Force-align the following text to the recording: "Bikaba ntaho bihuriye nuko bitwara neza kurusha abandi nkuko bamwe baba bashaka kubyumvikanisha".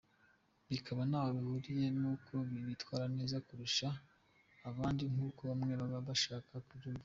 "Bikaba 0.69 1.01
ntaho 1.09 1.29
bihuriye 1.37 1.85
nuko 1.99 2.33
bitwara 2.67 3.05
neza 3.17 3.35
kurusha 3.47 3.87
abandi 4.69 5.03
nkuko 5.11 5.41
bamwe 5.49 5.73
baba 5.81 5.99
bashaka 6.09 6.51
kubyumvikanisha". 6.67 6.99